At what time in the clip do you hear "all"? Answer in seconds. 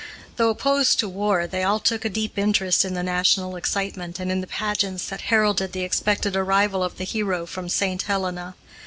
1.61-1.79